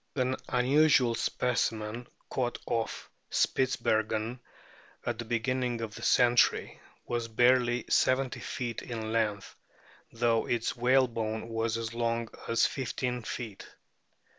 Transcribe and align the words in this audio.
An 0.15 0.35
unusual 0.49 1.13
specimen 1.13 2.07
caught 2.27 2.57
off 2.65 3.11
Spitzbergen 3.29 4.39
at 5.05 5.19
the 5.19 5.25
beginning 5.25 5.79
of 5.81 5.93
the 5.93 6.01
century 6.01 6.79
was 7.05 7.27
barely 7.27 7.85
70 7.87 8.39
feet 8.39 8.81
in 8.81 9.13
length, 9.13 9.55
though 10.11 10.47
its 10.47 10.75
whalebone 10.75 11.49
was 11.49 11.77
as 11.77 11.93
long 11.93 12.29
as 12.47 12.65
15 12.65 13.21
feet. 13.21 13.67